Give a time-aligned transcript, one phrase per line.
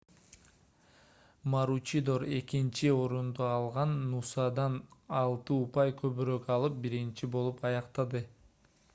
[1.55, 4.79] маручидор экинчи орунду алган нусадан
[5.19, 8.23] алты упай көбүрөөк алып биринчи болуп аяктады